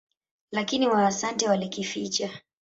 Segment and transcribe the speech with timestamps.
[0.51, 2.29] Lakini Waasante walikificha.